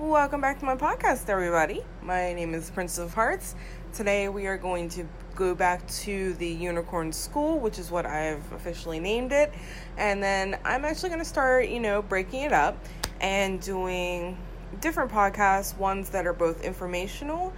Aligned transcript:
Welcome 0.00 0.40
back 0.40 0.58
to 0.60 0.64
my 0.64 0.76
podcast, 0.76 1.28
everybody. 1.28 1.84
My 2.00 2.32
name 2.32 2.54
is 2.54 2.70
Princess 2.70 3.04
of 3.04 3.12
Hearts. 3.12 3.54
Today 3.92 4.30
we 4.30 4.46
are 4.46 4.56
going 4.56 4.88
to 4.88 5.06
go 5.34 5.54
back 5.54 5.86
to 5.88 6.32
the 6.34 6.48
Unicorn 6.48 7.12
School, 7.12 7.58
which 7.58 7.78
is 7.78 7.90
what 7.90 8.06
I've 8.06 8.50
officially 8.52 8.98
named 8.98 9.30
it. 9.30 9.52
And 9.98 10.22
then 10.22 10.58
I'm 10.64 10.86
actually 10.86 11.10
going 11.10 11.20
to 11.20 11.26
start, 11.26 11.68
you 11.68 11.80
know, 11.80 12.00
breaking 12.00 12.44
it 12.44 12.52
up 12.54 12.82
and 13.20 13.60
doing 13.60 14.38
different 14.80 15.12
podcasts, 15.12 15.76
ones 15.76 16.08
that 16.10 16.26
are 16.26 16.32
both 16.32 16.62
informational 16.64 17.52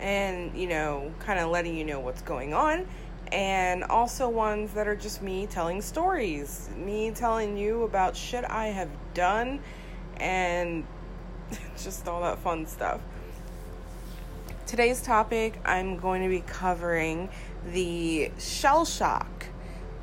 and, 0.00 0.56
you 0.56 0.68
know, 0.68 1.12
kind 1.18 1.38
of 1.38 1.50
letting 1.50 1.76
you 1.76 1.84
know 1.84 2.00
what's 2.00 2.22
going 2.22 2.54
on, 2.54 2.86
and 3.32 3.84
also 3.84 4.30
ones 4.30 4.72
that 4.72 4.88
are 4.88 4.96
just 4.96 5.20
me 5.20 5.46
telling 5.46 5.82
stories, 5.82 6.70
me 6.74 7.10
telling 7.10 7.58
you 7.58 7.82
about 7.82 8.16
shit 8.16 8.46
I 8.46 8.68
have 8.68 8.88
done 9.12 9.60
and 10.16 10.86
just 11.76 12.06
all 12.08 12.22
that 12.22 12.38
fun 12.38 12.66
stuff. 12.66 13.00
Today's 14.66 15.02
topic, 15.02 15.58
I'm 15.64 15.98
going 15.98 16.22
to 16.22 16.28
be 16.28 16.40
covering 16.40 17.28
the 17.72 18.30
shell 18.38 18.84
shock. 18.84 19.46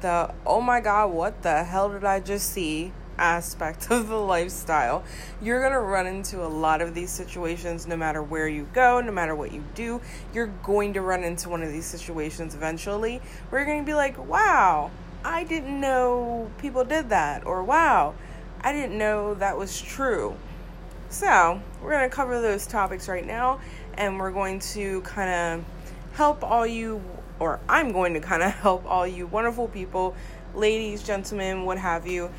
The 0.02 0.34
oh 0.46 0.62
my 0.62 0.80
god, 0.80 1.12
what 1.12 1.42
the 1.42 1.64
hell 1.64 1.90
did 1.90 2.06
I 2.06 2.20
just 2.20 2.52
see 2.52 2.94
aspect 3.20 3.92
of 3.92 4.08
the 4.08 4.16
lifestyle. 4.16 5.04
You're 5.42 5.60
going 5.60 5.74
to 5.74 5.80
run 5.80 6.08
into 6.08 6.44
a 6.44 6.48
lot 6.48 6.82
of 6.82 6.96
these 6.96 7.12
situations 7.12 7.86
no 7.86 7.98
matter 7.98 8.24
where 8.24 8.48
you 8.48 8.68
go, 8.74 9.02
no 9.02 9.12
matter 9.12 9.36
what 9.36 9.52
you 9.52 9.64
do. 9.76 10.02
You're 10.34 10.48
going 10.48 10.94
to 10.94 11.02
run 11.02 11.24
into 11.24 11.50
one 11.50 11.62
of 11.62 11.72
these 11.72 11.86
situations 11.86 12.56
eventually 12.56 13.22
where 13.50 13.62
you're 13.62 13.72
going 13.72 13.84
to 13.84 13.90
be 13.90 13.94
like, 13.94 14.18
wow, 14.26 14.90
I 15.24 15.44
didn't 15.44 15.80
know 15.80 16.50
people 16.60 16.86
did 16.86 17.10
that, 17.10 17.46
or 17.46 17.62
wow, 17.62 18.16
I 18.62 18.72
didn't 18.72 18.98
know 18.98 19.34
that 19.36 19.58
was 19.58 19.82
true. 19.82 20.36
So, 21.12 21.60
we're 21.82 21.90
going 21.90 22.08
to 22.08 22.16
cover 22.16 22.40
those 22.40 22.68
topics 22.68 23.10
right 23.10 23.26
now, 23.26 23.62
and 23.96 24.20
we're 24.20 24.30
going 24.30 24.60
to 24.60 25.02
kind 25.02 25.60
of 25.60 25.66
help 26.16 26.44
all 26.44 26.68
you, 26.68 27.02
or 27.40 27.60
I'm 27.68 27.92
going 27.92 28.14
to 28.14 28.20
kind 28.20 28.44
of 28.44 28.52
help 28.62 28.86
all 28.86 29.08
you 29.08 29.26
wonderful 29.26 29.68
people, 29.70 30.16
ladies, 30.54 31.02
gentlemen, 31.02 31.66
what 31.66 31.80
have 31.80 32.06
you, 32.06 32.30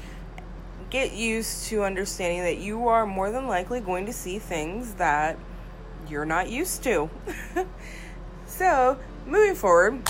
get 0.88 1.12
used 1.12 1.64
to 1.66 1.82
understanding 1.82 2.42
that 2.42 2.58
you 2.58 2.86
are 2.86 3.06
more 3.06 3.32
than 3.32 3.48
likely 3.48 3.80
going 3.80 4.06
to 4.06 4.12
see 4.12 4.38
things 4.38 4.94
that 4.94 5.36
you're 6.08 6.24
not 6.24 6.48
used 6.48 6.84
to. 6.84 7.10
so, 8.46 9.00
moving 9.27 9.56
forward, 9.56 10.08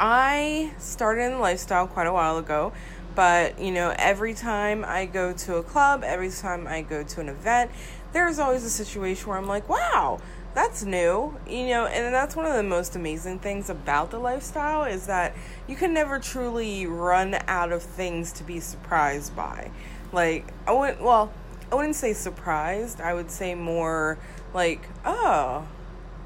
I 0.00 0.72
started 0.78 1.30
in 1.32 1.38
lifestyle 1.38 1.86
quite 1.86 2.08
a 2.08 2.12
while 2.12 2.38
ago. 2.38 2.72
But, 3.14 3.58
you 3.58 3.72
know, 3.72 3.94
every 3.98 4.34
time 4.34 4.84
I 4.86 5.06
go 5.06 5.32
to 5.32 5.56
a 5.56 5.62
club, 5.62 6.02
every 6.04 6.30
time 6.30 6.66
I 6.66 6.82
go 6.82 7.02
to 7.02 7.20
an 7.20 7.28
event, 7.28 7.70
there's 8.12 8.38
always 8.38 8.64
a 8.64 8.70
situation 8.70 9.28
where 9.28 9.38
I'm 9.38 9.48
like, 9.48 9.68
wow, 9.68 10.20
that's 10.54 10.84
new. 10.84 11.36
You 11.48 11.68
know, 11.68 11.86
and 11.86 12.14
that's 12.14 12.36
one 12.36 12.46
of 12.46 12.54
the 12.54 12.62
most 12.62 12.96
amazing 12.96 13.40
things 13.40 13.68
about 13.68 14.10
the 14.10 14.18
lifestyle 14.18 14.84
is 14.84 15.06
that 15.06 15.34
you 15.66 15.76
can 15.76 15.92
never 15.92 16.18
truly 16.18 16.86
run 16.86 17.36
out 17.46 17.72
of 17.72 17.82
things 17.82 18.32
to 18.32 18.44
be 18.44 18.60
surprised 18.60 19.34
by. 19.34 19.70
Like, 20.12 20.46
I 20.66 20.72
wouldn't, 20.72 21.02
well, 21.02 21.32
I 21.70 21.74
wouldn't 21.74 21.96
say 21.96 22.12
surprised. 22.12 23.00
I 23.00 23.14
would 23.14 23.30
say 23.30 23.54
more 23.54 24.18
like, 24.54 24.88
oh, 25.04 25.66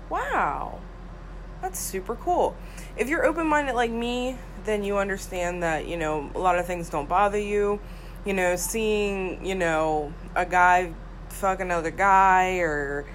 wow, 0.08 0.80
that's 1.60 1.78
super 1.78 2.14
cool. 2.14 2.56
If 2.96 3.08
you're 3.08 3.24
open 3.24 3.46
minded 3.46 3.74
like 3.74 3.90
me, 3.90 4.38
then 4.64 4.82
you 4.82 4.98
understand 4.98 5.62
that, 5.62 5.86
you 5.86 5.96
know, 5.96 6.30
a 6.34 6.38
lot 6.38 6.58
of 6.58 6.66
things 6.66 6.88
don't 6.88 7.08
bother 7.08 7.38
you. 7.38 7.80
You 8.24 8.32
know, 8.32 8.56
seeing, 8.56 9.44
you 9.44 9.54
know, 9.54 10.12
a 10.34 10.46
guy 10.46 10.92
fuck 11.28 11.60
another 11.60 11.90
guy 11.90 12.58
or, 12.58 13.06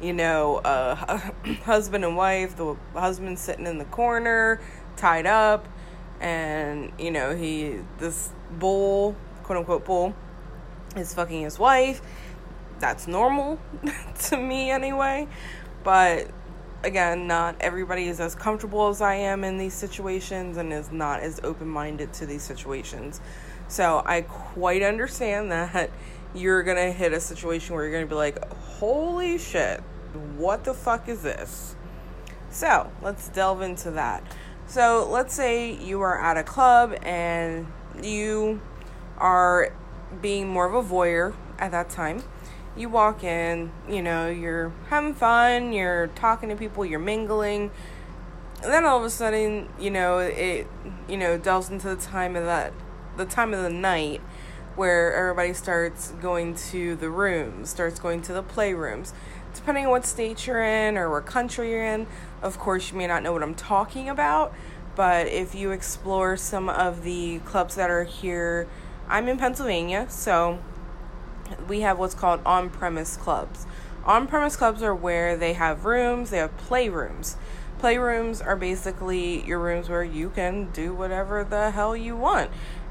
you 0.00 0.12
know, 0.12 0.60
a 0.64 0.94
husband 1.64 2.04
and 2.04 2.16
wife, 2.16 2.56
the 2.56 2.76
husband 2.94 3.38
sitting 3.38 3.66
in 3.66 3.78
the 3.78 3.84
corner, 3.86 4.60
tied 4.96 5.26
up, 5.26 5.68
and, 6.20 6.92
you 6.98 7.10
know, 7.10 7.34
he, 7.36 7.80
this 7.98 8.30
bull, 8.58 9.16
quote 9.42 9.58
unquote 9.58 9.84
bull, 9.84 10.14
is 10.96 11.12
fucking 11.12 11.42
his 11.42 11.58
wife. 11.58 12.00
That's 12.78 13.06
normal 13.06 13.58
to 14.24 14.36
me 14.36 14.70
anyway. 14.70 15.28
But 15.82 16.28
again, 16.84 17.26
not 17.26 17.56
everybody 17.60 18.08
is 18.08 18.20
as 18.20 18.34
comfortable 18.34 18.88
as 18.88 19.00
I 19.00 19.14
am 19.14 19.42
in 19.42 19.58
these 19.58 19.74
situations 19.74 20.56
and 20.56 20.72
is 20.72 20.92
not 20.92 21.20
as 21.20 21.40
open 21.42 21.68
minded 21.68 22.12
to 22.14 22.26
these 22.26 22.42
situations. 22.42 23.20
So 23.68 24.02
I 24.04 24.22
quite 24.22 24.82
understand 24.82 25.50
that 25.50 25.90
you're 26.34 26.62
gonna 26.62 26.92
hit 26.92 27.12
a 27.12 27.20
situation 27.20 27.74
where 27.74 27.84
you're 27.84 27.92
gonna 27.92 28.06
be 28.06 28.14
like, 28.14 28.44
holy 28.52 29.38
shit, 29.38 29.80
what 30.36 30.64
the 30.64 30.74
fuck 30.74 31.08
is 31.08 31.22
this? 31.22 31.74
So 32.50 32.90
let's 33.02 33.28
delve 33.28 33.62
into 33.62 33.90
that. 33.92 34.22
So 34.66 35.08
let's 35.10 35.34
say 35.34 35.72
you 35.72 36.00
are 36.02 36.20
at 36.20 36.36
a 36.36 36.42
club 36.42 36.96
and 37.02 37.66
you 38.02 38.60
are 39.18 39.72
being 40.20 40.48
more 40.48 40.66
of 40.66 40.74
a 40.74 40.94
voyeur 40.94 41.34
at 41.58 41.70
that 41.70 41.90
time 41.90 42.22
you 42.76 42.88
walk 42.88 43.22
in, 43.22 43.70
you 43.88 44.02
know, 44.02 44.28
you're 44.28 44.72
having 44.88 45.14
fun, 45.14 45.72
you're 45.72 46.08
talking 46.08 46.48
to 46.48 46.56
people, 46.56 46.84
you're 46.84 46.98
mingling. 46.98 47.70
And 48.62 48.72
then 48.72 48.84
all 48.84 48.98
of 48.98 49.04
a 49.04 49.10
sudden, 49.10 49.68
you 49.78 49.90
know, 49.90 50.18
it 50.18 50.66
you 51.08 51.16
know, 51.16 51.38
delves 51.38 51.68
into 51.70 51.88
the 51.88 51.96
time 51.96 52.36
of 52.36 52.44
that 52.44 52.72
the 53.16 53.24
time 53.24 53.54
of 53.54 53.62
the 53.62 53.70
night 53.70 54.20
where 54.76 55.14
everybody 55.14 55.52
starts 55.52 56.10
going 56.20 56.54
to 56.54 56.96
the 56.96 57.08
rooms, 57.08 57.70
starts 57.70 58.00
going 58.00 58.20
to 58.22 58.32
the 58.32 58.42
playrooms. 58.42 59.12
Depending 59.54 59.84
on 59.84 59.90
what 59.92 60.04
state 60.04 60.46
you're 60.46 60.64
in 60.64 60.98
or 60.98 61.08
what 61.10 61.26
country 61.26 61.70
you're 61.70 61.84
in, 61.84 62.08
of 62.42 62.58
course 62.58 62.90
you 62.90 62.98
may 62.98 63.06
not 63.06 63.22
know 63.22 63.32
what 63.32 63.42
I'm 63.42 63.54
talking 63.54 64.08
about, 64.08 64.52
but 64.96 65.28
if 65.28 65.54
you 65.54 65.70
explore 65.70 66.36
some 66.36 66.68
of 66.68 67.04
the 67.04 67.38
clubs 67.40 67.76
that 67.76 67.88
are 67.88 68.02
here, 68.02 68.66
I'm 69.08 69.28
in 69.28 69.38
Pennsylvania, 69.38 70.06
so 70.08 70.58
we 71.68 71.80
have 71.80 71.98
what's 71.98 72.14
called 72.14 72.40
on 72.44 72.70
premise 72.70 73.16
clubs. 73.16 73.66
On 74.04 74.26
premise 74.26 74.56
clubs 74.56 74.82
are 74.82 74.94
where 74.94 75.36
they 75.36 75.54
have 75.54 75.84
rooms, 75.84 76.30
they 76.30 76.38
have 76.38 76.56
playrooms. 76.56 77.36
Playrooms 77.80 78.44
are 78.44 78.56
basically 78.56 79.44
your 79.46 79.58
rooms 79.58 79.88
where 79.88 80.04
you 80.04 80.30
can 80.30 80.70
do 80.72 80.94
whatever 80.94 81.44
the 81.44 81.70
hell 81.70 81.96
you 81.96 82.16
want. 82.16 82.50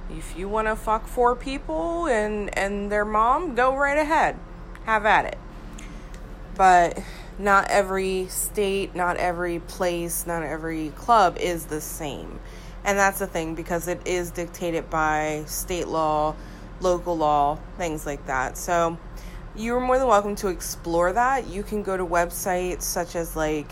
If 0.10 0.38
you 0.38 0.50
want 0.50 0.68
to 0.68 0.76
fuck 0.76 1.08
four 1.08 1.36
people 1.36 2.08
and, 2.08 2.56
and 2.58 2.92
their 2.92 3.06
mom, 3.06 3.56
go 3.56 3.76
right 3.76 3.98
ahead. 3.98 4.38
Have 4.86 5.06
at 5.06 5.26
it. 5.26 5.38
But 6.56 7.00
not 7.40 7.68
every 7.70 8.28
state, 8.28 8.96
not 8.96 9.18
every 9.18 9.60
place, 9.60 10.28
not 10.28 10.44
every 10.44 10.90
club 10.90 11.38
is 11.38 11.66
the 11.66 11.82
same. 11.82 12.40
And 12.84 12.98
that's 12.98 13.20
the 13.20 13.28
thing 13.28 13.56
because 13.56 13.88
it 13.88 14.02
is 14.06 14.32
dictated 14.32 14.90
by 14.90 15.44
state 15.48 15.88
law 15.88 16.36
local 16.84 17.18
law, 17.18 17.58
things 17.78 18.06
like 18.06 18.26
that. 18.28 18.58
So 18.58 18.98
you're 19.56 19.80
more 19.80 19.98
than 19.98 20.08
welcome 20.08 20.36
to 20.38 20.50
explore 20.50 21.14
that. 21.14 21.48
You 21.48 21.64
can 21.64 21.82
go 21.82 21.98
to 21.98 22.06
websites 22.06 22.84
such 22.84 23.16
as 23.16 23.36
like 23.36 23.68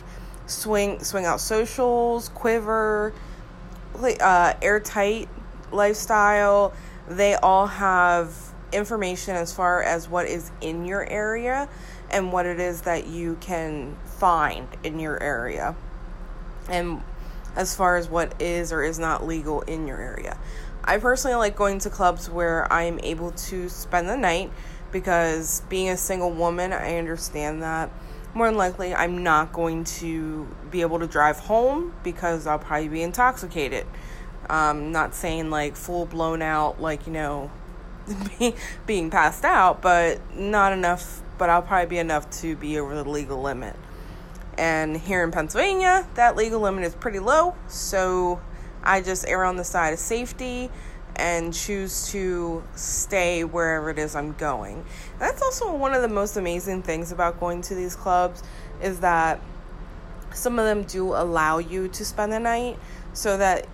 Swing 0.47 1.03
Swing 1.03 1.25
Out 1.25 1.41
Socials, 1.41 2.29
Quiver, 2.29 3.13
uh, 3.95 4.53
Airtight 4.61 5.29
Lifestyle. 5.71 6.73
They 7.07 7.35
all 7.35 7.67
have 7.67 8.35
information 8.71 9.35
as 9.35 9.53
far 9.53 9.83
as 9.83 10.07
what 10.07 10.27
is 10.27 10.51
in 10.61 10.85
your 10.85 11.07
area 11.07 11.67
and 12.09 12.31
what 12.31 12.45
it 12.45 12.59
is 12.59 12.81
that 12.81 13.07
you 13.07 13.37
can 13.41 13.95
find 14.05 14.67
in 14.83 14.99
your 14.99 15.21
area. 15.21 15.75
And 16.69 17.01
as 17.55 17.75
far 17.75 17.97
as 17.97 18.07
what 18.07 18.41
is 18.41 18.71
or 18.71 18.83
is 18.83 18.97
not 18.99 19.25
legal 19.25 19.61
in 19.61 19.87
your 19.87 19.99
area. 19.99 20.37
I 20.83 20.97
personally 20.97 21.35
like 21.35 21.55
going 21.55 21.79
to 21.79 21.89
clubs 21.89 22.29
where 22.29 22.71
I 22.71 22.83
am 22.83 22.99
able 23.01 23.31
to 23.31 23.69
spend 23.69 24.09
the 24.09 24.17
night 24.17 24.51
because 24.91 25.61
being 25.69 25.89
a 25.89 25.97
single 25.97 26.31
woman, 26.31 26.73
I 26.73 26.97
understand 26.97 27.61
that 27.61 27.91
more 28.33 28.47
than 28.47 28.57
likely 28.57 28.93
I'm 28.93 29.23
not 29.23 29.53
going 29.53 29.83
to 29.83 30.47
be 30.69 30.81
able 30.81 30.99
to 30.99 31.07
drive 31.07 31.39
home 31.39 31.93
because 32.03 32.47
I'll 32.47 32.59
probably 32.59 32.87
be 32.87 33.01
intoxicated. 33.01 33.85
Um, 34.49 34.91
not 34.91 35.13
saying 35.13 35.49
like 35.49 35.75
full 35.75 36.05
blown 36.05 36.41
out, 36.41 36.81
like, 36.81 37.05
you 37.05 37.13
know, 37.13 37.51
being 38.85 39.09
passed 39.09 39.45
out, 39.45 39.81
but 39.81 40.35
not 40.35 40.73
enough, 40.73 41.21
but 41.37 41.49
I'll 41.49 41.61
probably 41.61 41.87
be 41.87 41.97
enough 41.97 42.29
to 42.41 42.55
be 42.55 42.79
over 42.79 42.95
the 42.95 43.07
legal 43.07 43.41
limit. 43.41 43.75
And 44.57 44.97
here 44.97 45.23
in 45.23 45.31
Pennsylvania, 45.31 46.07
that 46.15 46.35
legal 46.35 46.59
limit 46.59 46.83
is 46.83 46.95
pretty 46.95 47.19
low, 47.19 47.55
so 47.67 48.41
I 48.83 49.01
just 49.01 49.27
err 49.27 49.43
on 49.43 49.55
the 49.55 49.63
side 49.63 49.93
of 49.93 49.99
safety 49.99 50.69
and 51.15 51.53
choose 51.53 52.09
to 52.11 52.63
stay 52.75 53.43
wherever 53.43 53.89
it 53.89 53.99
is 53.99 54.15
I'm 54.15 54.33
going. 54.33 54.85
That's 55.19 55.41
also 55.41 55.75
one 55.75 55.93
of 55.93 56.01
the 56.01 56.07
most 56.07 56.37
amazing 56.37 56.83
things 56.83 57.11
about 57.11 57.39
going 57.39 57.61
to 57.63 57.75
these 57.75 57.95
clubs 57.95 58.43
is 58.81 59.01
that 59.01 59.41
some 60.33 60.57
of 60.57 60.65
them 60.65 60.83
do 60.83 61.13
allow 61.13 61.57
you 61.57 61.87
to 61.89 62.05
spend 62.05 62.31
the 62.31 62.39
night 62.39 62.79
so 63.13 63.37
that 63.37 63.67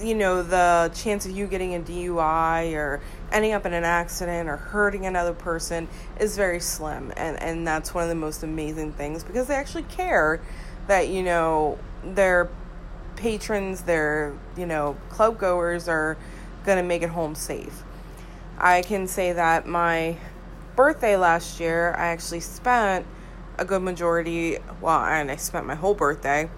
you 0.00 0.14
know 0.14 0.42
the 0.42 0.90
chance 0.94 1.26
of 1.26 1.32
you 1.32 1.46
getting 1.46 1.74
a 1.74 1.80
DUI 1.80 2.74
or 2.74 3.00
ending 3.32 3.52
up 3.52 3.66
in 3.66 3.72
an 3.72 3.84
accident 3.84 4.48
or 4.48 4.56
hurting 4.56 5.06
another 5.06 5.32
person 5.32 5.88
is 6.20 6.36
very 6.36 6.60
slim. 6.60 7.12
And, 7.16 7.40
and 7.42 7.66
that's 7.66 7.92
one 7.92 8.04
of 8.04 8.08
the 8.08 8.14
most 8.14 8.42
amazing 8.42 8.92
things 8.92 9.24
because 9.24 9.48
they 9.48 9.54
actually 9.54 9.82
care 9.84 10.40
that, 10.86 11.08
you 11.08 11.22
know, 11.22 11.78
their 12.04 12.48
patrons, 13.18 13.82
their, 13.82 14.32
you 14.56 14.64
know, 14.64 14.96
club 15.10 15.38
goers 15.38 15.88
are 15.88 16.16
going 16.64 16.78
to 16.78 16.84
make 16.84 17.02
it 17.02 17.10
home 17.10 17.34
safe. 17.34 17.82
I 18.56 18.82
can 18.82 19.06
say 19.06 19.32
that 19.32 19.66
my 19.66 20.16
birthday 20.76 21.16
last 21.16 21.60
year, 21.60 21.94
I 21.98 22.08
actually 22.08 22.40
spent 22.40 23.04
a 23.58 23.64
good 23.64 23.82
majority, 23.82 24.58
well, 24.80 25.04
and 25.04 25.30
I 25.30 25.36
spent 25.36 25.66
my 25.66 25.74
whole 25.74 25.94
birthday. 25.94 26.48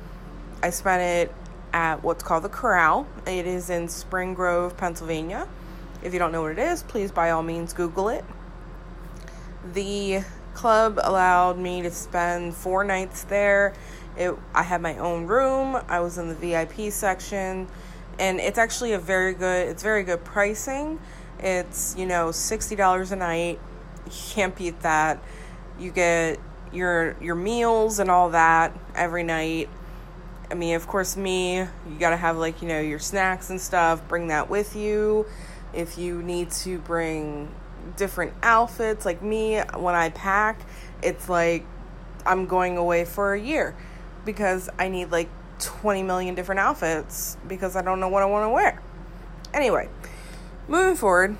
I 0.62 0.70
spent 0.70 1.02
it 1.02 1.34
at 1.72 2.02
what's 2.02 2.22
called 2.22 2.44
the 2.44 2.48
Corral. 2.50 3.06
It 3.26 3.46
is 3.46 3.70
in 3.70 3.88
Spring 3.88 4.34
Grove, 4.34 4.76
Pennsylvania. 4.76 5.48
If 6.02 6.12
you 6.12 6.18
don't 6.18 6.32
know 6.32 6.42
what 6.42 6.52
it 6.52 6.58
is, 6.58 6.82
please 6.82 7.10
by 7.10 7.30
all 7.30 7.42
means 7.42 7.72
Google 7.72 8.10
it. 8.10 8.24
The 9.72 10.22
club 10.54 10.98
allowed 11.02 11.58
me 11.58 11.80
to 11.82 11.90
spend 11.90 12.54
four 12.54 12.84
nights 12.84 13.24
there. 13.24 13.72
It, 14.20 14.36
I 14.54 14.62
had 14.62 14.82
my 14.82 14.98
own 14.98 15.26
room. 15.26 15.80
I 15.88 16.00
was 16.00 16.18
in 16.18 16.28
the 16.28 16.34
VIP 16.34 16.92
section, 16.92 17.66
and 18.18 18.38
it's 18.38 18.58
actually 18.58 18.92
a 18.92 18.98
very 18.98 19.32
good. 19.32 19.68
It's 19.68 19.82
very 19.82 20.02
good 20.02 20.22
pricing. 20.24 21.00
It's 21.38 21.96
you 21.96 22.04
know 22.04 22.30
sixty 22.30 22.76
dollars 22.76 23.12
a 23.12 23.16
night. 23.16 23.58
You 24.04 24.12
can't 24.34 24.54
beat 24.54 24.78
that. 24.80 25.22
You 25.78 25.90
get 25.90 26.38
your 26.70 27.16
your 27.22 27.34
meals 27.34 27.98
and 27.98 28.10
all 28.10 28.28
that 28.30 28.78
every 28.94 29.22
night. 29.22 29.70
I 30.50 30.54
mean, 30.54 30.76
of 30.76 30.86
course, 30.86 31.16
me, 31.16 31.60
you 31.60 31.98
got 31.98 32.10
to 32.10 32.16
have 32.18 32.36
like, 32.36 32.60
you 32.60 32.68
know, 32.68 32.80
your 32.80 32.98
snacks 32.98 33.48
and 33.48 33.58
stuff, 33.58 34.06
bring 34.06 34.28
that 34.28 34.50
with 34.50 34.76
you. 34.76 35.24
If 35.72 35.96
you 35.96 36.22
need 36.22 36.50
to 36.50 36.78
bring 36.80 37.48
different 37.96 38.34
outfits, 38.42 39.06
like 39.06 39.22
me, 39.22 39.60
when 39.76 39.94
I 39.94 40.10
pack, 40.10 40.60
it's 41.02 41.26
like 41.30 41.64
I'm 42.26 42.46
going 42.46 42.76
away 42.76 43.06
for 43.06 43.32
a 43.32 43.40
year 43.40 43.74
because 44.24 44.68
I 44.78 44.88
need 44.88 45.10
like 45.10 45.28
20 45.60 46.02
million 46.02 46.34
different 46.34 46.60
outfits 46.60 47.36
because 47.46 47.76
I 47.76 47.82
don't 47.82 48.00
know 48.00 48.08
what 48.08 48.22
I 48.22 48.26
want 48.26 48.44
to 48.44 48.50
wear. 48.50 48.80
Anyway, 49.52 49.88
moving 50.68 50.96
forward, 50.96 51.36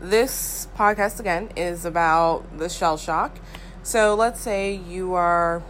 this 0.00 0.68
podcast 0.76 1.20
again 1.20 1.50
is 1.56 1.84
about 1.84 2.58
the 2.58 2.68
shell 2.68 2.96
shock. 2.96 3.38
So 3.82 4.14
let's 4.14 4.40
say 4.40 4.74
you 4.74 5.14
are 5.14 5.62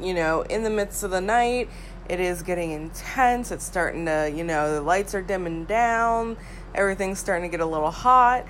you 0.00 0.14
know, 0.14 0.42
in 0.42 0.62
the 0.62 0.70
midst 0.70 1.02
of 1.02 1.10
the 1.10 1.20
night, 1.20 1.68
it 2.08 2.20
is 2.20 2.42
getting 2.42 2.70
intense. 2.70 3.50
It's 3.50 3.64
starting 3.64 4.06
to, 4.06 4.32
you 4.34 4.44
know, 4.44 4.74
the 4.74 4.80
lights 4.80 5.14
are 5.14 5.22
dimming 5.22 5.64
down, 5.64 6.36
everything's 6.74 7.18
starting 7.18 7.50
to 7.50 7.56
get 7.56 7.60
a 7.60 7.66
little 7.66 7.90
hot. 7.90 8.46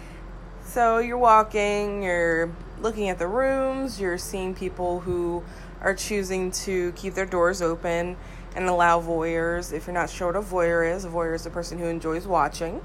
So 0.65 0.99
you're 0.99 1.19
walking, 1.19 2.03
you're 2.03 2.55
looking 2.81 3.09
at 3.09 3.19
the 3.19 3.27
rooms, 3.27 4.01
you're 4.01 4.19
seeing 4.19 4.55
people 4.55 5.01
who 5.01 5.43
are 5.81 5.95
choosing 5.95 6.51
to 6.51 6.93
keep 6.93 7.15
their 7.15 7.27
doors 7.27 7.63
open 7.63 8.17
and 8.55 8.69
allow 8.69 9.01
voyeurs. 9.01 9.73
If 9.73 9.87
you're 9.87 9.95
not 9.95 10.11
sure 10.11 10.29
what 10.29 10.37
a 10.37 10.41
voyeur 10.41 10.95
is, 10.95 11.05
a 11.05 11.09
voyeur 11.09 11.35
is 11.35 11.47
a 11.47 11.51
person 11.51 11.79
who 11.79 11.87
enjoys 11.87 12.27
watching, 12.27 12.81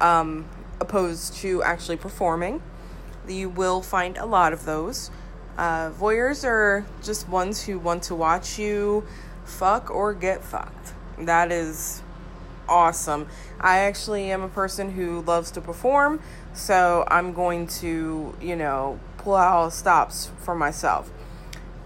um, 0.00 0.46
opposed 0.80 1.34
to 1.36 1.62
actually 1.62 1.96
performing. 1.96 2.62
You 3.28 3.48
will 3.48 3.82
find 3.82 4.16
a 4.16 4.26
lot 4.26 4.52
of 4.52 4.64
those. 4.64 5.10
Uh, 5.56 5.90
voyeurs 5.90 6.44
are 6.44 6.86
just 7.02 7.28
ones 7.28 7.62
who 7.62 7.78
want 7.78 8.02
to 8.04 8.14
watch 8.14 8.58
you 8.58 9.04
fuck 9.44 9.90
or 9.90 10.14
get 10.14 10.42
fucked. 10.42 10.94
That 11.18 11.52
is 11.52 12.02
awesome. 12.68 13.28
I 13.60 13.78
actually 13.80 14.30
am 14.30 14.42
a 14.42 14.48
person 14.48 14.92
who 14.92 15.20
loves 15.22 15.50
to 15.52 15.60
perform, 15.60 16.20
so 16.54 17.04
I'm 17.08 17.32
going 17.32 17.66
to, 17.66 18.36
you 18.40 18.56
know, 18.56 19.00
pull 19.18 19.34
out 19.34 19.52
all 19.52 19.70
stops 19.70 20.30
for 20.38 20.54
myself. 20.54 21.10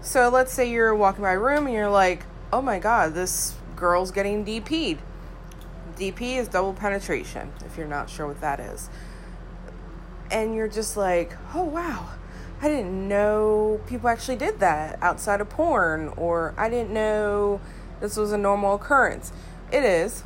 So 0.01 0.29
let's 0.29 0.53
say 0.53 0.69
you're 0.69 0.95
walking 0.95 1.23
by 1.23 1.33
a 1.33 1.39
room 1.39 1.65
and 1.65 1.75
you're 1.75 1.89
like, 1.89 2.23
oh 2.51 2.61
my 2.61 2.79
god, 2.79 3.13
this 3.13 3.55
girl's 3.75 4.11
getting 4.11 4.45
DP'd. 4.45 4.99
DP 5.97 6.37
is 6.37 6.47
double 6.47 6.73
penetration, 6.73 7.51
if 7.65 7.77
you're 7.77 7.87
not 7.87 8.09
sure 8.09 8.27
what 8.27 8.39
that 8.41 8.59
is. 8.59 8.89
And 10.29 10.53
you're 10.53 10.67
just 10.67 10.95
like, 10.95 11.33
oh 11.55 11.63
wow, 11.63 12.09
I 12.61 12.67
didn't 12.67 13.07
know 13.07 13.79
people 13.87 14.09
actually 14.09 14.37
did 14.37 14.59
that 14.59 14.97
outside 15.01 15.41
of 15.41 15.49
porn, 15.49 16.09
or 16.17 16.53
I 16.57 16.69
didn't 16.69 16.91
know 16.91 17.61
this 17.99 18.17
was 18.17 18.31
a 18.31 18.37
normal 18.37 18.75
occurrence. 18.75 19.31
It 19.71 19.83
is. 19.83 20.23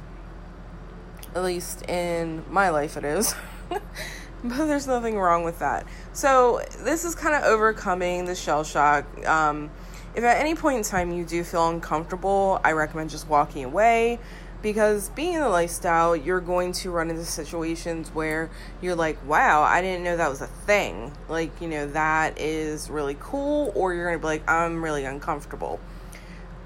At 1.34 1.44
least 1.44 1.88
in 1.90 2.44
my 2.50 2.70
life, 2.70 2.98
it 2.98 3.06
is. 3.06 3.34
but 4.44 4.66
there's 4.66 4.88
nothing 4.88 5.18
wrong 5.18 5.44
with 5.44 5.60
that. 5.60 5.86
So, 6.14 6.62
this 6.80 7.06
is 7.06 7.16
kind 7.16 7.36
of 7.36 7.44
overcoming 7.44 8.26
the 8.26 8.36
shell 8.36 8.64
shock. 8.64 9.06
Um, 9.28 9.70
if 10.16 10.24
at 10.24 10.38
any 10.38 10.56
point 10.56 10.78
in 10.78 10.84
time 10.84 11.12
you 11.12 11.24
do 11.24 11.44
feel 11.44 11.70
uncomfortable, 11.70 12.60
I 12.64 12.74
recommend 12.74 13.12
just 13.12 13.30
walking 13.30 13.64
away 13.64 14.20
because 14.62 15.10
being 15.10 15.34
in 15.34 15.42
the 15.42 15.50
lifestyle, 15.50 16.16
you're 16.16 16.42
going 16.42 16.72
to 16.74 16.92
run 16.92 17.10
into 17.10 17.26
situations 17.26 18.10
where 18.10 18.50
you're 18.82 18.96
like, 18.96 19.18
wow, 19.28 19.62
I 19.62 19.82
didn't 19.82 20.04
know 20.04 20.18
that 20.18 20.30
was 20.30 20.42
a 20.42 20.48
thing. 20.48 21.12
Like, 21.30 21.62
you 21.62 21.68
know, 21.68 21.88
that 21.88 22.40
is 22.40 22.90
really 22.90 23.18
cool, 23.20 23.72
or 23.76 23.94
you're 23.94 24.06
going 24.06 24.20
to 24.20 24.22
be 24.22 24.28
like, 24.28 24.50
I'm 24.50 24.84
really 24.84 25.06
uncomfortable. 25.06 25.80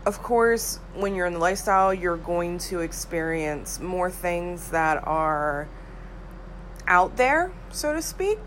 Of 0.06 0.22
course, 0.22 0.80
when 0.94 1.16
you're 1.16 1.26
in 1.26 1.34
the 1.34 1.40
lifestyle, 1.40 1.94
you're 1.94 2.18
going 2.18 2.58
to 2.60 2.82
experience 2.82 3.80
more 3.80 4.12
things 4.12 4.70
that 4.70 5.06
are 5.08 5.68
out 6.88 7.18
there, 7.18 7.52
so 7.72 7.94
to 7.94 8.02
speak. 8.02 8.40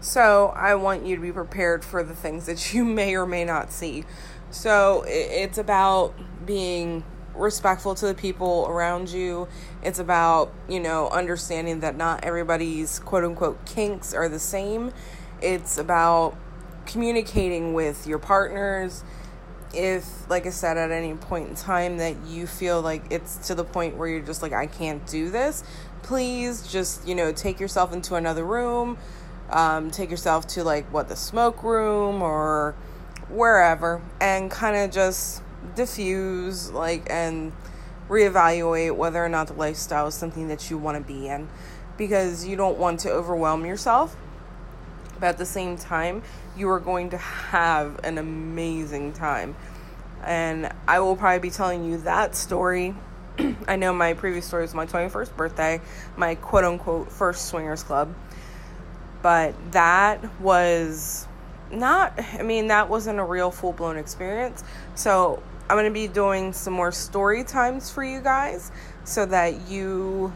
So, 0.00 0.52
I 0.54 0.74
want 0.76 1.04
you 1.04 1.16
to 1.16 1.22
be 1.22 1.32
prepared 1.32 1.84
for 1.84 2.04
the 2.04 2.14
things 2.14 2.46
that 2.46 2.72
you 2.72 2.84
may 2.84 3.16
or 3.16 3.26
may 3.26 3.44
not 3.44 3.72
see. 3.72 4.04
So, 4.50 5.04
it's 5.06 5.58
about 5.58 6.14
being 6.46 7.04
respectful 7.38 7.94
to 7.94 8.06
the 8.06 8.14
people 8.14 8.66
around 8.68 9.10
you. 9.10 9.48
It's 9.82 9.98
about, 9.98 10.52
you 10.68 10.80
know, 10.80 11.08
understanding 11.08 11.80
that 11.80 11.96
not 11.96 12.24
everybody's 12.24 12.98
quote 12.98 13.24
unquote 13.24 13.64
kinks 13.64 14.12
are 14.12 14.28
the 14.28 14.38
same. 14.38 14.92
It's 15.40 15.78
about 15.78 16.36
communicating 16.86 17.74
with 17.74 18.06
your 18.06 18.18
partners. 18.18 19.04
If, 19.74 20.28
like 20.30 20.46
I 20.46 20.50
said, 20.50 20.78
at 20.78 20.90
any 20.90 21.14
point 21.14 21.50
in 21.50 21.54
time 21.54 21.98
that 21.98 22.16
you 22.26 22.46
feel 22.46 22.80
like 22.80 23.04
it's 23.10 23.48
to 23.48 23.54
the 23.54 23.64
point 23.64 23.96
where 23.96 24.08
you're 24.08 24.20
just 24.20 24.40
like, 24.40 24.52
I 24.52 24.66
can't 24.66 25.06
do 25.06 25.30
this, 25.30 25.62
please 26.02 26.66
just, 26.66 27.06
you 27.06 27.14
know, 27.14 27.32
take 27.32 27.60
yourself 27.60 27.92
into 27.92 28.14
another 28.14 28.44
room. 28.44 28.98
Um, 29.50 29.90
take 29.90 30.10
yourself 30.10 30.46
to 30.48 30.64
like 30.64 30.92
what 30.92 31.08
the 31.08 31.16
smoke 31.16 31.62
room 31.62 32.20
or 32.20 32.74
wherever 33.30 34.02
and 34.20 34.50
kind 34.50 34.76
of 34.76 34.90
just 34.90 35.42
diffuse 35.74 36.70
like 36.70 37.06
and 37.10 37.52
reevaluate 38.08 38.96
whether 38.96 39.22
or 39.22 39.28
not 39.28 39.48
the 39.48 39.52
lifestyle 39.52 40.06
is 40.06 40.14
something 40.14 40.48
that 40.48 40.70
you 40.70 40.78
want 40.78 40.96
to 40.96 41.12
be 41.12 41.28
in 41.28 41.48
because 41.96 42.46
you 42.46 42.56
don't 42.56 42.78
want 42.78 43.00
to 43.00 43.10
overwhelm 43.10 43.66
yourself 43.66 44.16
but 45.20 45.26
at 45.26 45.38
the 45.38 45.46
same 45.46 45.76
time 45.76 46.22
you 46.56 46.68
are 46.70 46.80
going 46.80 47.10
to 47.10 47.18
have 47.18 48.00
an 48.02 48.16
amazing 48.16 49.12
time 49.12 49.54
and 50.24 50.72
i 50.86 50.98
will 50.98 51.16
probably 51.16 51.38
be 51.38 51.50
telling 51.50 51.84
you 51.84 51.98
that 51.98 52.34
story 52.34 52.94
i 53.68 53.76
know 53.76 53.92
my 53.92 54.14
previous 54.14 54.46
story 54.46 54.62
was 54.62 54.74
my 54.74 54.86
21st 54.86 55.36
birthday 55.36 55.80
my 56.16 56.34
quote 56.34 56.64
unquote 56.64 57.10
first 57.10 57.46
swingers 57.46 57.82
club. 57.82 58.14
But 59.20 59.54
that 59.72 60.40
was 60.40 61.26
not 61.70 62.18
i 62.38 62.42
mean 62.42 62.68
that 62.68 62.88
wasn't 62.88 63.18
a 63.18 63.24
real 63.24 63.50
full-blown 63.50 63.96
experience. 63.96 64.62
So 64.94 65.42
I'm 65.68 65.76
going 65.76 65.84
to 65.84 65.90
be 65.90 66.08
doing 66.08 66.54
some 66.54 66.72
more 66.72 66.92
story 66.92 67.44
times 67.44 67.90
for 67.90 68.02
you 68.02 68.22
guys 68.22 68.72
so 69.04 69.26
that 69.26 69.68
you 69.68 70.32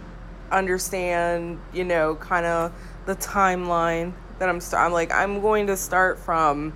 understand, 0.50 1.58
you 1.72 1.84
know, 1.84 2.16
kind 2.16 2.44
of 2.44 2.72
the 3.06 3.16
timeline 3.16 4.12
that 4.38 4.48
I'm 4.48 4.60
start 4.60 4.84
I'm 4.84 4.92
like 4.92 5.12
I'm 5.12 5.40
going 5.40 5.68
to 5.68 5.76
start 5.76 6.18
from 6.18 6.74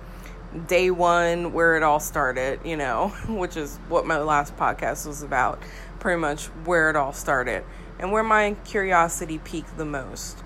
day 0.67 0.89
1 0.91 1.53
where 1.53 1.75
it 1.75 1.83
all 1.83 1.99
started, 1.99 2.59
you 2.63 2.77
know, 2.77 3.09
which 3.27 3.57
is 3.57 3.77
what 3.89 4.05
my 4.05 4.17
last 4.17 4.55
podcast 4.57 5.05
was 5.07 5.23
about, 5.23 5.61
pretty 5.99 6.19
much 6.19 6.45
where 6.65 6.89
it 6.89 6.95
all 6.95 7.13
started 7.13 7.63
and 7.99 8.11
where 8.11 8.23
my 8.23 8.55
curiosity 8.65 9.39
peaked 9.39 9.77
the 9.77 9.85
most. 9.85 10.43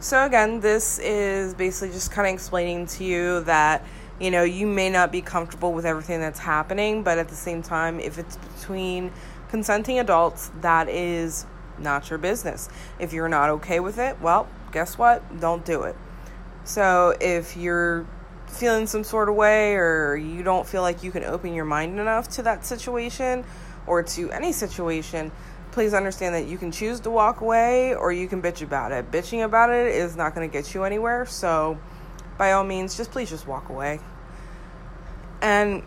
So 0.00 0.24
again, 0.24 0.60
this 0.60 0.98
is 1.00 1.54
basically 1.54 1.90
just 1.90 2.12
kind 2.12 2.28
of 2.28 2.34
explaining 2.34 2.86
to 2.86 3.04
you 3.04 3.40
that 3.40 3.84
you 4.20 4.32
know, 4.32 4.42
you 4.42 4.66
may 4.66 4.90
not 4.90 5.12
be 5.12 5.22
comfortable 5.22 5.72
with 5.72 5.86
everything 5.86 6.20
that's 6.20 6.40
happening, 6.40 7.02
but 7.02 7.18
at 7.18 7.28
the 7.28 7.36
same 7.36 7.62
time, 7.62 8.00
if 8.00 8.18
it's 8.18 8.36
between 8.36 9.12
consenting 9.48 9.98
adults, 9.98 10.50
that 10.60 10.88
is 10.88 11.46
not 11.78 12.10
your 12.10 12.18
business. 12.18 12.68
If 12.98 13.12
you're 13.12 13.28
not 13.28 13.50
okay 13.50 13.78
with 13.78 13.98
it, 13.98 14.20
well, 14.20 14.48
guess 14.72 14.98
what? 14.98 15.40
Don't 15.40 15.64
do 15.64 15.82
it. 15.82 15.94
So 16.64 17.14
if 17.20 17.56
you're 17.56 18.06
feeling 18.48 18.86
some 18.86 19.04
sort 19.04 19.28
of 19.28 19.34
way 19.34 19.74
or 19.74 20.16
you 20.16 20.42
don't 20.42 20.66
feel 20.66 20.82
like 20.82 21.02
you 21.02 21.10
can 21.10 21.24
open 21.24 21.54
your 21.54 21.64
mind 21.64 21.98
enough 21.98 22.28
to 22.28 22.42
that 22.42 22.64
situation 22.64 23.44
or 23.86 24.02
to 24.02 24.30
any 24.30 24.52
situation, 24.52 25.32
please 25.72 25.94
understand 25.94 26.34
that 26.34 26.46
you 26.46 26.58
can 26.58 26.72
choose 26.72 27.00
to 27.00 27.10
walk 27.10 27.40
away 27.40 27.94
or 27.94 28.12
you 28.12 28.28
can 28.28 28.42
bitch 28.42 28.62
about 28.62 28.92
it. 28.92 29.10
Bitching 29.10 29.44
about 29.44 29.70
it 29.70 29.94
is 29.94 30.16
not 30.16 30.34
going 30.34 30.48
to 30.48 30.52
get 30.52 30.74
you 30.74 30.84
anywhere. 30.84 31.26
So, 31.26 31.78
by 32.36 32.52
all 32.52 32.64
means, 32.64 32.96
just 32.96 33.10
please 33.10 33.30
just 33.30 33.46
walk 33.46 33.68
away. 33.68 34.00
And 35.40 35.82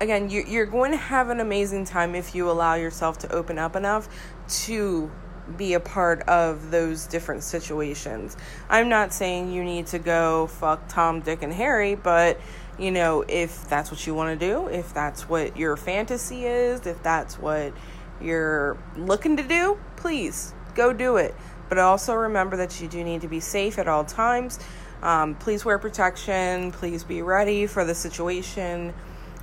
again, 0.00 0.30
you're 0.30 0.66
going 0.66 0.92
to 0.92 0.96
have 0.96 1.30
an 1.30 1.40
amazing 1.40 1.84
time 1.84 2.14
if 2.14 2.34
you 2.34 2.50
allow 2.50 2.74
yourself 2.74 3.18
to 3.18 3.32
open 3.32 3.58
up 3.58 3.76
enough 3.76 4.08
to 4.48 5.10
be 5.56 5.74
a 5.74 5.80
part 5.80 6.22
of 6.28 6.70
those 6.70 7.06
different 7.06 7.42
situations. 7.42 8.36
I'm 8.68 8.88
not 8.88 9.12
saying 9.12 9.52
you 9.52 9.64
need 9.64 9.86
to 9.88 9.98
go 9.98 10.46
fuck 10.46 10.88
Tom, 10.88 11.20
Dick, 11.20 11.42
and 11.42 11.52
Harry, 11.52 11.94
but 11.94 12.40
you 12.78 12.90
know, 12.92 13.24
if 13.26 13.68
that's 13.68 13.90
what 13.90 14.06
you 14.06 14.14
want 14.14 14.38
to 14.38 14.46
do, 14.46 14.68
if 14.68 14.94
that's 14.94 15.28
what 15.28 15.56
your 15.56 15.76
fantasy 15.76 16.44
is, 16.44 16.86
if 16.86 17.02
that's 17.02 17.38
what 17.38 17.72
you're 18.20 18.76
looking 18.96 19.36
to 19.36 19.42
do, 19.42 19.78
please 19.96 20.54
go 20.74 20.92
do 20.92 21.16
it. 21.16 21.34
But 21.68 21.78
also 21.78 22.14
remember 22.14 22.56
that 22.58 22.80
you 22.80 22.88
do 22.88 23.02
need 23.02 23.22
to 23.22 23.28
be 23.28 23.40
safe 23.40 23.78
at 23.78 23.88
all 23.88 24.04
times. 24.04 24.58
Um, 25.02 25.34
please 25.34 25.64
wear 25.64 25.78
protection. 25.78 26.72
Please 26.72 27.04
be 27.04 27.22
ready 27.22 27.66
for 27.66 27.84
the 27.84 27.94
situation. 27.94 28.94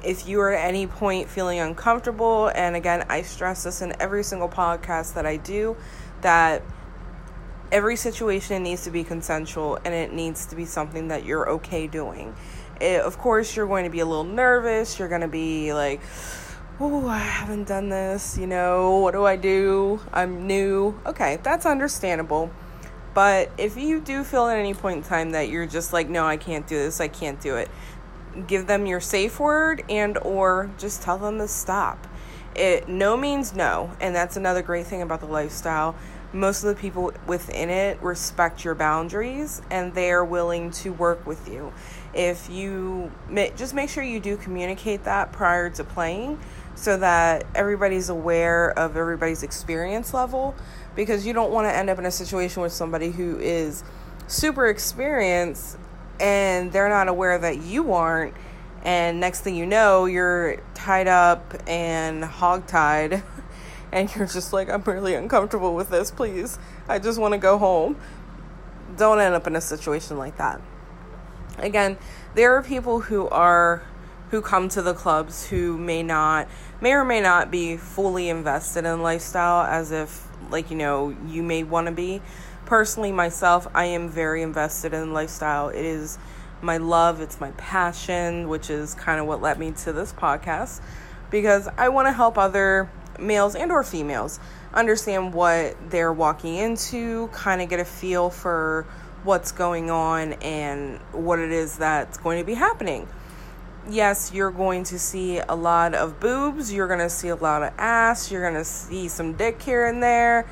If 0.06 0.28
you 0.28 0.40
are 0.42 0.54
at 0.54 0.68
any 0.68 0.88
point 0.88 1.30
feeling 1.30 1.60
uncomfortable, 1.60 2.52
and 2.54 2.76
again, 2.76 3.06
I 3.10 3.24
stress 3.24 3.64
this 3.64 3.82
in 3.82 3.94
every 4.00 4.24
single 4.24 4.50
podcast 4.50 5.16
that 5.16 5.26
I 5.26 5.38
do, 5.38 5.76
that 6.22 6.62
every 7.72 7.96
situation 7.96 8.64
needs 8.64 8.84
to 8.84 8.92
be 8.92 9.04
consensual 9.04 9.80
and 9.84 9.94
it 9.94 10.14
needs 10.14 10.46
to 10.46 10.56
be 10.56 10.66
something 10.66 11.08
that 11.08 11.26
you're 11.26 11.50
okay 11.50 11.88
doing. 11.88 12.36
It, 12.80 13.02
of 13.02 13.18
course, 13.18 13.56
you're 13.56 13.68
going 13.68 13.86
to 13.86 13.90
be 13.90 14.02
a 14.02 14.06
little 14.06 14.24
nervous. 14.24 15.00
You're 15.00 15.08
going 15.08 15.22
to 15.22 15.28
be 15.28 15.74
like, 15.74 16.02
oh, 16.80 17.08
I 17.08 17.18
haven't 17.18 17.68
done 17.68 17.90
this, 17.90 18.38
you 18.38 18.48
know, 18.48 19.00
what 19.00 19.12
do 19.12 19.26
I 19.26 19.38
do? 19.38 20.02
I'm 20.12 20.46
new. 20.46 21.00
Okay, 21.06 21.40
that's 21.42 21.66
understandable. 21.66 22.52
But 23.14 23.50
if 23.58 23.78
you 23.78 24.02
do 24.02 24.26
feel 24.26 24.48
at 24.48 24.58
any 24.58 24.74
point 24.74 24.98
in 24.98 25.04
time 25.04 25.32
that 25.32 25.48
you're 25.48 25.68
just 25.68 25.94
like, 25.94 26.10
no, 26.10 26.26
I 26.26 26.36
can't 26.36 26.68
do 26.68 26.76
this, 26.76 27.00
I 27.00 27.08
can't 27.08 27.40
do 27.40 27.56
it, 27.56 27.70
give 28.48 28.68
them 28.68 28.86
your 28.86 29.00
safe 29.00 29.40
word 29.40 29.84
and 29.90 30.18
or 30.20 30.70
just 30.78 31.02
tell 31.02 31.18
them 31.18 31.38
to 31.40 31.48
stop. 31.48 32.08
It 32.56 32.88
no 32.88 33.18
means 33.18 33.54
no, 33.54 33.92
and 34.00 34.16
that's 34.16 34.38
another 34.38 34.62
great 34.62 34.86
thing 34.86 35.02
about 35.02 35.20
the 35.20 35.26
lifestyle. 35.26 35.96
Most 36.32 36.64
of 36.64 36.76
the 36.76 36.82
people 36.82 37.14
within 37.28 37.70
it 37.70 38.02
respect 38.02 38.66
your 38.66 38.76
boundaries 38.76 39.62
and 39.70 39.94
they 39.94 40.12
are 40.12 40.24
willing 40.24 40.72
to 40.72 40.92
work 40.92 41.26
with 41.26 41.50
you. 41.50 41.72
If 42.14 42.50
you 42.50 43.12
just 43.56 43.74
make 43.74 43.90
sure 43.90 44.04
you 44.04 44.20
do 44.20 44.38
communicate 44.38 45.04
that 45.04 45.32
prior 45.32 45.70
to 45.72 45.84
playing 45.84 46.40
so 46.76 46.98
that 46.98 47.46
everybody's 47.56 48.10
aware 48.10 48.78
of 48.78 48.98
everybody's 48.98 49.44
experience 49.44 50.14
level 50.14 50.56
because 50.96 51.26
you 51.26 51.34
don't 51.34 51.52
want 51.52 51.68
to 51.68 51.76
end 51.76 51.90
up 51.90 52.00
in 52.00 52.06
a 52.06 52.12
situation 52.12 52.62
with 52.62 52.74
somebody 52.74 53.12
who 53.12 53.38
is 53.40 53.84
super 54.28 54.68
experienced 54.68 55.78
and 56.20 56.72
they're 56.72 56.90
not 56.90 57.08
aware 57.08 57.38
that 57.38 57.62
you 57.62 57.94
aren't. 57.94 58.34
And 58.84 59.20
next 59.20 59.42
thing 59.42 59.56
you 59.56 59.66
know 59.66 60.06
you're 60.06 60.62
tied 60.76 61.08
up 61.08 61.56
and 61.68 62.24
hogtied 62.24 63.24
and 63.92 64.16
you're 64.16 64.28
just 64.28 64.54
like 64.54 64.70
i'm 64.70 64.84
really 64.84 65.16
uncomfortable 65.16 65.74
with 65.74 65.90
this 65.90 66.12
please. 66.12 66.60
I 66.88 67.00
just 67.00 67.20
want 67.20 67.34
to 67.34 67.40
go 67.40 67.58
home. 67.58 67.98
Don't 68.96 69.20
end 69.20 69.34
up 69.34 69.48
in 69.48 69.56
a 69.56 69.62
situation 69.62 70.18
like 70.18 70.38
that. 70.38 70.62
Again 71.58 71.98
there 72.36 72.56
are 72.56 72.62
people 72.62 73.00
who 73.02 73.28
are 73.30 73.82
who 74.30 74.42
come 74.42 74.68
to 74.70 74.82
the 74.82 74.94
clubs 74.94 75.48
who 75.48 75.78
may 75.78 76.04
not 76.04 76.48
may 76.82 76.94
or 76.94 77.06
may 77.06 77.22
not 77.22 77.50
be 77.50 77.78
fully 77.78 78.30
invested 78.30 78.86
in 78.86 79.02
lifestyle 79.02 79.66
as 79.66 79.92
if 79.92 80.25
like 80.50 80.70
you 80.72 80.78
know 80.78 81.16
you 81.28 81.44
may 81.44 81.64
want 81.64 81.88
to 81.88 81.94
be. 81.94 82.22
Personally 82.66 83.12
myself 83.12 83.68
i 83.76 83.86
am 83.86 84.10
very 84.10 84.42
invested 84.42 84.94
in 84.94 85.14
lifestyle. 85.14 85.70
It 85.70 85.86
is 85.86 86.18
my 86.62 86.78
love 86.78 87.22
it's 87.22 87.40
my 87.40 87.52
passion 87.52 88.48
which 88.48 88.70
is 88.70 88.96
kind 88.96 89.20
of 89.20 89.28
what 89.28 89.42
led 89.42 89.60
me 89.60 89.72
to 89.72 89.94
this 89.94 90.14
podcast 90.14 90.82
because 91.30 91.68
i 91.78 91.90
want 91.90 92.08
to 92.08 92.12
help 92.12 92.38
other 92.38 92.90
males 93.20 93.56
and 93.56 93.72
or 93.72 93.84
females 93.84 94.40
understand 94.74 95.34
what 95.34 95.76
they're 95.90 96.14
walking 96.14 96.56
into 96.56 97.28
kind 97.28 97.62
of 97.62 97.70
get 97.70 97.80
a 97.80 97.86
feel 97.86 98.30
for 98.30 98.86
what's 99.24 99.52
going 99.52 99.90
on 99.90 100.34
and 100.34 101.00
what 101.12 101.40
it 101.40 101.52
is 101.52 101.78
that's 101.78 102.18
going 102.18 102.40
to 102.40 102.46
be 102.46 102.54
happening 102.54 103.08
yes, 103.90 104.32
you're 104.34 104.52
going 104.52 104.84
to 104.86 105.00
see 105.00 105.40
a 105.40 105.56
lot 105.56 105.94
of 105.94 106.20
boobs, 106.20 106.72
you're 106.72 106.88
going 106.88 107.00
to 107.00 107.10
see 107.10 107.30
a 107.30 107.36
lot 107.36 107.64
of 107.64 107.74
ass, 107.78 108.32
you're 108.32 108.42
going 108.42 108.56
to 108.56 108.66
see 108.66 109.08
some 109.08 109.34
dick 109.34 109.62
here 109.62 109.86
and 109.86 110.02
there. 110.02 110.48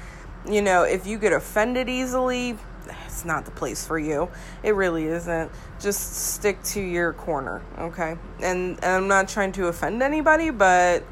You 0.47 0.61
know, 0.61 0.83
if 0.83 1.07
you 1.07 1.17
get 1.17 1.33
offended 1.33 1.87
easily, 1.89 2.57
it's 3.05 3.23
not 3.23 3.45
the 3.45 3.51
place 3.51 3.85
for 3.85 3.97
you. 3.97 4.29
It 4.61 4.75
really 4.75 5.05
isn't. 5.05 5.51
Just 5.79 6.33
stick 6.33 6.61
to 6.63 6.81
your 6.81 7.13
corner, 7.13 7.61
okay? 7.77 8.17
And, 8.41 8.77
and 8.83 8.85
I'm 8.85 9.07
not 9.07 9.29
trying 9.29 9.53
to 9.53 9.67
offend 9.67 10.03
anybody, 10.03 10.49
but 10.49 11.03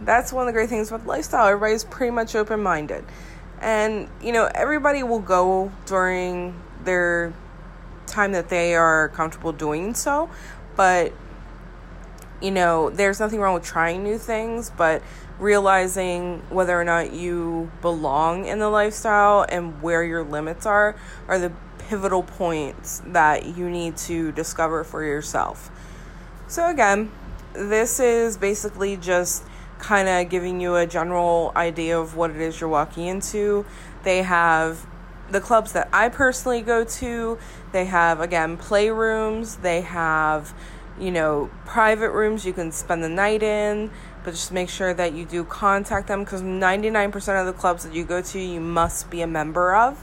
that's 0.00 0.32
one 0.32 0.42
of 0.42 0.46
the 0.46 0.52
great 0.52 0.68
things 0.68 0.88
about 0.88 1.06
lifestyle. 1.06 1.46
Everybody's 1.48 1.84
pretty 1.84 2.12
much 2.12 2.34
open 2.34 2.62
minded. 2.62 3.04
And, 3.60 4.08
you 4.22 4.32
know, 4.32 4.48
everybody 4.54 5.02
will 5.02 5.20
go 5.20 5.72
during 5.86 6.58
their 6.84 7.34
time 8.06 8.32
that 8.32 8.48
they 8.48 8.74
are 8.74 9.10
comfortable 9.10 9.52
doing 9.52 9.92
so 9.94 10.30
but 10.78 11.12
you 12.40 12.52
know, 12.52 12.88
there's 12.88 13.18
nothing 13.18 13.40
wrong 13.40 13.54
with 13.54 13.64
trying 13.64 14.04
new 14.04 14.16
things, 14.16 14.70
but 14.70 15.02
realizing 15.40 16.40
whether 16.50 16.80
or 16.80 16.84
not 16.84 17.12
you 17.12 17.68
belong 17.82 18.46
in 18.46 18.60
the 18.60 18.68
lifestyle 18.68 19.44
and 19.48 19.82
where 19.82 20.04
your 20.04 20.22
limits 20.22 20.66
are 20.66 20.94
are 21.26 21.38
the 21.40 21.52
pivotal 21.78 22.22
points 22.22 23.02
that 23.06 23.56
you 23.56 23.68
need 23.68 23.96
to 23.96 24.30
discover 24.32 24.84
for 24.84 25.02
yourself. 25.02 25.68
So, 26.46 26.68
again, 26.70 27.10
this 27.54 27.98
is 27.98 28.36
basically 28.36 28.96
just 28.96 29.44
kind 29.80 30.08
of 30.08 30.28
giving 30.28 30.60
you 30.60 30.76
a 30.76 30.86
general 30.86 31.50
idea 31.56 31.98
of 31.98 32.14
what 32.14 32.30
it 32.30 32.36
is 32.36 32.60
you're 32.60 32.70
walking 32.70 33.06
into. 33.06 33.66
They 34.04 34.22
have 34.22 34.86
the 35.30 35.40
clubs 35.40 35.72
that 35.72 35.88
I 35.92 36.08
personally 36.08 36.62
go 36.62 36.84
to, 36.84 37.38
they 37.72 37.84
have 37.86 38.20
again 38.20 38.56
playrooms, 38.56 39.60
they 39.62 39.82
have 39.82 40.54
you 40.98 41.10
know 41.10 41.50
private 41.64 42.10
rooms 42.10 42.44
you 42.44 42.52
can 42.52 42.72
spend 42.72 43.02
the 43.02 43.08
night 43.08 43.42
in, 43.42 43.90
but 44.24 44.32
just 44.32 44.52
make 44.52 44.68
sure 44.68 44.92
that 44.94 45.12
you 45.12 45.24
do 45.24 45.44
contact 45.44 46.08
them 46.08 46.24
because 46.24 46.42
99% 46.42 47.40
of 47.40 47.46
the 47.46 47.52
clubs 47.52 47.84
that 47.84 47.94
you 47.94 48.04
go 48.04 48.20
to 48.20 48.38
you 48.38 48.60
must 48.60 49.10
be 49.10 49.22
a 49.22 49.26
member 49.26 49.74
of. 49.74 50.02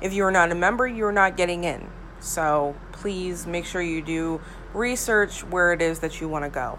If 0.00 0.12
you 0.12 0.24
are 0.24 0.30
not 0.30 0.50
a 0.50 0.54
member, 0.54 0.86
you 0.86 1.04
are 1.06 1.12
not 1.12 1.36
getting 1.36 1.64
in. 1.64 1.88
So 2.20 2.74
please 2.92 3.46
make 3.46 3.64
sure 3.64 3.82
you 3.82 4.02
do 4.02 4.40
research 4.72 5.44
where 5.44 5.72
it 5.72 5.82
is 5.82 6.00
that 6.00 6.20
you 6.20 6.28
want 6.28 6.44
to 6.44 6.50
go. 6.50 6.78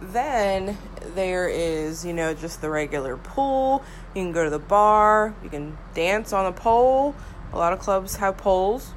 Then 0.00 0.78
there 1.14 1.48
is, 1.48 2.04
you 2.04 2.12
know, 2.12 2.32
just 2.32 2.60
the 2.60 2.70
regular 2.70 3.16
pool. 3.16 3.84
You 4.14 4.22
can 4.22 4.32
go 4.32 4.44
to 4.44 4.50
the 4.50 4.58
bar. 4.58 5.34
You 5.42 5.50
can 5.50 5.76
dance 5.94 6.32
on 6.32 6.46
a 6.46 6.52
pole. 6.52 7.14
A 7.52 7.58
lot 7.58 7.72
of 7.72 7.78
clubs 7.78 8.16
have 8.16 8.36
poles. 8.38 8.94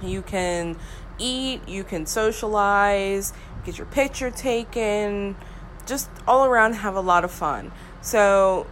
You 0.00 0.22
can 0.22 0.76
eat. 1.18 1.68
You 1.68 1.82
can 1.84 2.06
socialize. 2.06 3.32
Get 3.64 3.78
your 3.78 3.86
picture 3.86 4.30
taken. 4.30 5.36
Just 5.86 6.10
all 6.26 6.44
around 6.44 6.74
have 6.74 6.94
a 6.94 7.00
lot 7.00 7.24
of 7.24 7.30
fun. 7.30 7.72
So 8.00 8.66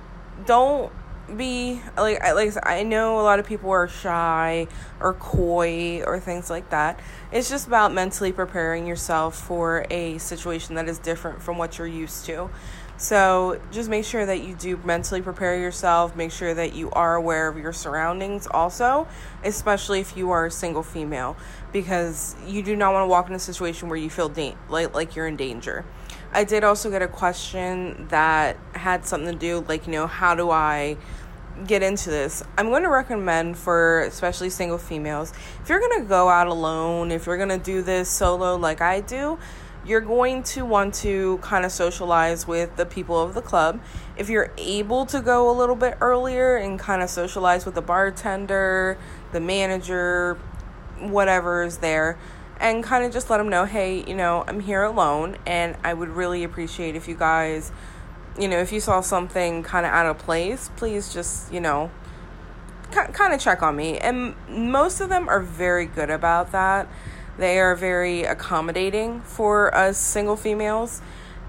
don't 0.47 0.93
be 1.37 1.81
like 1.97 2.23
like 2.23 2.53
I 2.63 2.83
know 2.83 3.21
a 3.21 3.23
lot 3.23 3.39
of 3.39 3.47
people 3.47 3.71
are 3.71 3.89
shy 3.89 4.67
or 5.01 5.15
coy 5.15 6.03
or 6.05 6.21
things 6.21 6.51
like 6.51 6.71
that. 6.71 7.01
It's 7.31 7.49
just 7.49 7.67
about 7.67 7.93
mentally 7.93 8.33
preparing 8.33 8.87
yourself 8.87 9.39
for 9.39 9.87
a 9.91 10.19
situation 10.19 10.75
that 10.75 10.89
is 10.89 10.99
different 10.99 11.43
from 11.43 11.59
what 11.59 11.79
you're 11.79 11.87
used 11.87 12.27
to. 12.27 12.51
So 13.03 13.61
just 13.73 13.91
make 13.91 14.05
sure 14.05 14.25
that 14.25 14.43
you 14.45 14.55
do 14.55 14.77
mentally 14.85 15.23
prepare 15.23 15.59
yourself. 15.59 16.15
Make 16.15 16.31
sure 16.31 16.55
that 16.55 16.75
you 16.75 16.89
are 16.91 17.17
aware 17.17 17.49
of 17.49 17.59
your 17.59 17.73
surroundings 17.73 18.47
also, 18.49 19.09
especially 19.43 19.99
if 19.99 20.17
you 20.17 20.31
are 20.31 20.47
a 20.47 20.51
single 20.51 20.85
female, 20.85 21.37
because 21.73 22.37
you 22.47 22.63
do 22.63 22.77
not 22.77 22.93
want 22.93 23.03
to 23.03 23.09
walk 23.09 23.29
in 23.29 23.35
a 23.35 23.41
situation 23.41 23.89
where 23.89 23.99
you 23.99 24.09
feel 24.09 24.29
da- 24.29 24.55
like 24.69 24.95
like 24.95 25.17
you're 25.17 25.27
in 25.27 25.37
danger. 25.37 25.85
I 26.35 26.45
did 26.45 26.65
also 26.65 26.91
get 26.91 27.03
a 27.03 27.09
question 27.09 28.09
that 28.09 28.57
had 28.73 29.07
something 29.07 29.33
to 29.33 29.39
do 29.39 29.65
like, 29.69 29.87
you 29.87 29.93
know, 29.93 30.07
how 30.07 30.35
do 30.35 30.51
I 30.51 30.97
get 31.67 31.83
into 31.83 32.09
this? 32.09 32.43
I'm 32.57 32.71
going 32.71 32.85
to 32.85 32.91
recommend 32.91 33.59
for 33.59 34.01
especially 34.01 34.49
single 34.49 34.79
females, 34.79 35.33
if 35.63 35.69
you're 35.69 35.81
going 35.81 36.01
to 36.03 36.09
go 36.09 36.31
out 36.31 36.47
alone, 36.47 37.11
if 37.11 37.27
you're 37.27 37.37
going 37.37 37.51
to 37.51 37.59
do 37.59 37.83
this 37.83 38.09
solo 38.09 38.57
like 38.57 38.81
I 38.81 39.01
do, 39.01 39.39
you're 39.85 40.01
going 40.01 40.43
to 40.45 40.65
want 40.65 40.95
to 40.95 41.39
kind 41.39 41.67
of 41.67 41.73
socialize 41.73 42.47
with 42.47 42.77
the 42.77 42.87
people 42.87 43.21
of 43.21 43.35
the 43.35 43.43
club. 43.43 43.81
If 44.17 44.31
you're 44.31 44.53
able 44.57 45.05
to 45.07 45.21
go 45.21 45.51
a 45.51 45.55
little 45.55 45.77
bit 45.77 45.99
earlier 46.01 46.57
and 46.57 46.79
kind 46.79 47.03
of 47.03 47.11
socialize 47.11 47.67
with 47.67 47.75
the 47.75 47.83
bartender, 47.83 48.97
the 49.33 49.41
manager, 49.41 50.39
whatever 51.01 51.65
is 51.65 51.79
there, 51.79 52.17
and 52.63 52.83
kind 52.83 53.05
of 53.05 53.13
just 53.13 53.29
let 53.29 53.37
them 53.37 53.51
know, 53.51 53.67
hey, 53.67 54.03
you 54.07 54.15
know, 54.15 54.45
I'm 54.47 54.61
here 54.61 54.83
alone, 54.83 55.37
and 55.47 55.77
I 55.85 55.93
would 55.93 56.09
really 56.09 56.45
appreciate 56.45 56.97
if 56.97 57.07
you 57.09 57.15
guys 57.15 57.71
you 58.39 58.49
know, 58.49 58.59
if 58.59 58.73
you 58.73 58.81
saw 58.81 59.01
something 59.01 59.63
kind 59.63 59.85
of 59.85 59.93
out 59.93 60.07
of 60.07 60.19
place, 60.19 60.71
please 60.77 61.13
just, 61.13 61.53
you 61.53 61.61
know, 61.61 61.91
kind 62.91 63.33
of 63.33 63.41
check 63.41 63.63
on 63.63 63.77
me. 63.77 63.99
And 63.99 64.35
most 64.49 65.01
of 65.01 65.09
them 65.09 65.29
are 65.29 65.41
very 65.41 65.87
good 65.87 66.11
about 66.11 66.53
that. 66.53 66.89
They 67.39 67.59
are 67.59 67.75
very 67.75 68.25
accommodating 68.25 69.21
for 69.23 69.75
us 69.75 69.99
single 69.99 70.37
females 70.37 71.01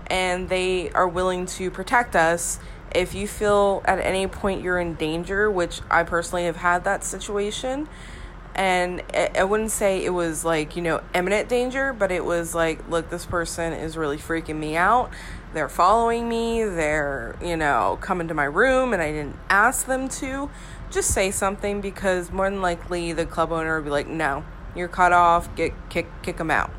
and 0.08 0.50
they 0.50 0.90
are 0.92 1.08
willing 1.08 1.46
to 1.46 1.72
protect 1.72 2.16
us 2.16 2.60
if 2.94 3.14
you 3.14 3.28
feel 3.28 3.82
at 3.86 4.00
any 4.00 4.28
point 4.28 4.62
you're 4.62 4.80
in 4.80 4.96
danger, 4.96 5.50
which 5.50 5.82
I 5.90 6.04
personally 6.04 6.46
have 6.46 6.58
had 6.58 6.84
that 6.84 7.04
situation. 7.04 7.88
And 8.56 9.02
I 9.36 9.44
wouldn't 9.44 9.72
say 9.72 10.06
it 10.06 10.12
was 10.12 10.46
like, 10.46 10.76
you 10.76 10.82
know, 10.84 11.02
imminent 11.16 11.50
danger, 11.50 11.92
but 11.92 12.12
it 12.12 12.24
was 12.24 12.54
like, 12.54 12.88
look, 12.88 13.10
this 13.10 13.26
person 13.26 13.74
is 13.74 13.98
really 13.98 14.18
freaking 14.18 14.58
me 14.58 14.76
out. 14.76 15.12
They're 15.54 15.70
following 15.70 16.30
me. 16.30 16.64
They're, 16.64 17.36
you 17.42 17.58
know, 17.58 17.98
coming 18.02 18.28
to 18.28 18.34
my 18.34 18.44
room 18.44 18.94
and 18.94 19.02
I 19.02 19.12
didn't 19.12 19.38
ask 19.50 19.88
them 19.88 20.08
to. 20.10 20.52
Just 20.92 21.12
say 21.12 21.32
something 21.32 21.82
because 21.82 22.32
more 22.32 22.48
than 22.48 22.62
likely 22.62 23.14
the 23.14 23.26
club 23.26 23.52
owner 23.52 23.78
will 23.78 23.86
be 23.86 23.90
like, 23.90 24.08
no, 24.08 24.46
you're 24.76 24.88
cut 24.88 25.12
off, 25.12 25.56
get 25.56 25.74
kick 25.90 26.08
kick 26.22 26.38
them 26.38 26.52
out. 26.52 26.70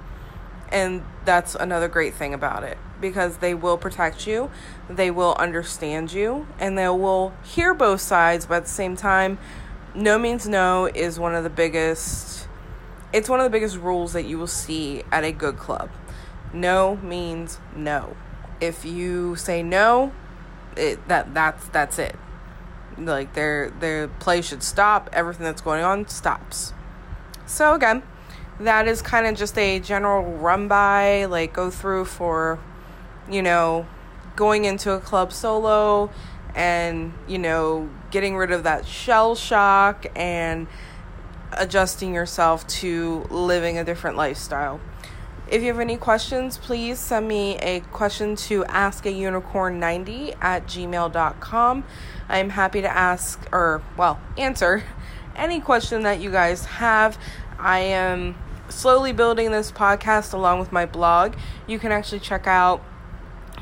And 0.71 1.03
that's 1.25 1.57
another 1.57 1.89
great 1.89 2.15
thing 2.15 2.33
about 2.33 2.63
it 2.63 2.79
because 3.01 3.39
they 3.39 3.55
will 3.55 3.77
protect 3.77 4.27
you, 4.27 4.51
they 4.89 5.11
will 5.11 5.35
understand 5.39 6.13
you, 6.13 6.47
and 6.59 6.79
they 6.79 6.89
will 6.89 7.35
hear 7.43 7.75
both 7.75 8.01
sides, 8.01 8.47
but 8.47 8.55
at 8.55 8.65
the 8.65 8.71
same 8.71 8.97
time, 8.97 9.39
no 9.95 10.19
means 10.19 10.49
no 10.49 10.87
is 10.87 11.19
one 11.19 11.35
of 11.35 11.45
the 11.45 11.51
biggest 11.51 12.49
it's 13.13 13.29
one 13.29 13.39
of 13.39 13.45
the 13.45 13.51
biggest 13.51 13.77
rules 13.77 14.13
that 14.13 14.25
you 14.25 14.39
will 14.39 14.49
see 14.49 15.05
at 15.13 15.23
a 15.23 15.31
good 15.31 15.57
club. 15.57 15.89
No 16.53 16.97
means 16.97 17.61
no. 17.77 18.17
If 18.61 18.85
you 18.85 19.37
say 19.37 19.63
no, 19.63 20.13
it 20.77 21.07
that 21.07 21.33
that's 21.33 21.69
that's 21.69 21.99
it. 22.01 22.17
Like 22.99 23.35
their 23.35 23.71
their 23.71 24.09
play 24.09 24.43
should 24.43 24.65
stop. 24.65 25.11
Everything 25.13 25.45
that's 25.45 25.61
going 25.61 25.85
on 25.85 26.09
stops. 26.09 26.73
So 27.47 27.75
again, 27.75 28.03
that 28.59 28.89
is 28.89 29.01
kind 29.01 29.27
of 29.27 29.37
just 29.37 29.57
a 29.57 29.79
general 29.79 30.25
run 30.25 30.67
by, 30.67 31.27
like 31.27 31.53
go 31.53 31.71
through 31.71 32.07
for 32.07 32.59
you 33.31 33.43
know, 33.43 33.87
going 34.37 34.65
into 34.65 34.91
a 34.93 35.01
club 35.01 35.33
solo 35.33 36.11
and, 36.55 37.13
you 37.27 37.39
know, 37.39 37.89
getting 38.15 38.37
rid 38.37 38.53
of 38.53 38.63
that 38.63 38.87
shell 38.87 39.35
shock 39.35 40.07
and 40.15 40.69
adjusting 41.51 42.15
yourself 42.15 42.65
to 42.69 43.27
living 43.29 43.77
a 43.77 43.83
different 43.83 44.17
lifestyle. 44.17 44.79
If 45.49 45.63
you 45.63 45.69
have 45.69 45.81
any 45.81 45.97
questions, 45.97 46.57
please 46.57 47.01
send 47.01 47.27
me 47.27 47.59
a 47.59 47.81
question 47.81 48.37
to 48.37 48.63
askaunicorn90 48.63 50.37
at 50.41 50.65
gmail.com. 50.67 51.85
I'm 52.29 52.51
happy 52.51 52.83
to 52.83 52.89
ask, 52.89 53.49
or, 53.51 53.83
well, 53.97 54.21
answer 54.39 54.85
any 55.35 55.61
question 55.61 56.05
that 56.05 56.21
you 56.21 56.31
guys 56.31 56.67
have. 56.67 57.19
I 57.59 57.81
am 57.81 58.37
slowly 58.69 59.11
building 59.13 59.51
this 59.51 59.73
podcast 59.73 60.33
along 60.33 60.61
with 60.61 60.71
my 60.71 60.87
blog. 60.87 61.35
You 61.67 61.81
can 61.81 61.91
actually 61.91 62.21
check 62.21 62.47
out 62.47 62.81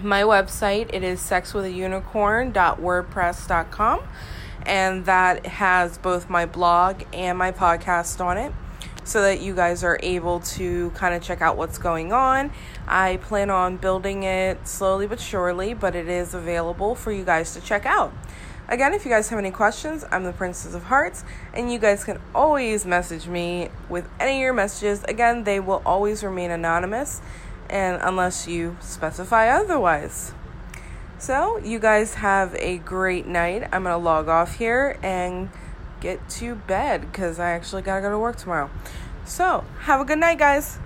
my 0.03 0.25
website. 0.25 0.91
It 0.93 1.03
is 1.03 1.21
sexwithaunicorn.wordpress.com 1.21 4.01
and 4.66 5.04
that 5.07 5.47
has 5.47 5.99
both 5.99 6.31
my 6.31 6.47
blog 6.47 7.02
and 7.12 7.37
my 7.38 7.52
podcast 7.52 8.25
on 8.25 8.37
it 8.37 8.52
so 9.04 9.23
that 9.23 9.40
you 9.40 9.54
guys 9.54 9.83
are 9.83 9.99
able 10.02 10.40
to 10.40 10.90
kind 10.90 11.14
of 11.14 11.23
check 11.23 11.40
out 11.40 11.57
what's 11.57 11.78
going 11.78 12.12
on. 12.12 12.52
I 12.87 13.16
plan 13.19 13.50
on 13.50 13.76
building 13.76 14.23
it 14.23 14.66
slowly 14.66 15.07
but 15.07 15.21
surely, 15.21 15.75
but 15.75 15.95
it 15.95 16.09
is 16.09 16.35
available 16.35 16.95
for 16.95 17.11
you 17.12 17.25
guys 17.25 17.54
to 17.54 17.61
check 17.61 17.85
out. 17.85 18.12
Again, 18.69 18.95
if 18.95 19.04
you 19.04 19.11
guys 19.11 19.28
have 19.28 19.38
any 19.38 19.50
questions, 19.50 20.04
I'm 20.11 20.23
the 20.23 20.33
Princess 20.33 20.75
of 20.75 20.85
Hearts, 20.85 21.25
and 21.52 21.71
you 21.71 21.78
guys 21.78 22.04
can 22.04 22.21
always 22.35 22.87
message 22.87 23.26
me 23.26 23.71
with 23.88 24.09
any 24.21 24.37
of 24.37 24.40
your 24.40 24.54
messages. 24.54 25.04
Again, 25.04 25.45
they 25.45 25.59
will 25.59 25.83
always 25.85 26.23
remain 26.23 26.50
anonymous 26.50 27.21
and 27.69 28.00
unless 28.02 28.46
you 28.46 28.77
specify 28.81 29.48
otherwise. 29.48 30.33
So, 31.23 31.57
you 31.59 31.79
guys 31.79 32.15
have 32.15 32.53
a 32.57 32.79
great 32.79 33.29
night. 33.29 33.63
I'm 33.71 33.85
going 33.85 33.95
to 33.95 33.97
log 33.97 34.27
off 34.27 34.57
here 34.57 34.99
and 35.05 35.51
get 36.01 36.29
to 36.31 36.57
bed 36.57 37.03
because 37.03 37.39
I 37.39 37.53
actually 37.53 37.83
got 37.83 37.95
to 37.95 38.03
go 38.03 38.11
to 38.11 38.19
work 38.19 38.35
tomorrow. 38.35 38.69
So, 39.25 39.63
have 39.83 40.01
a 40.01 40.05
good 40.05 40.19
night, 40.19 40.41
guys. 40.41 40.81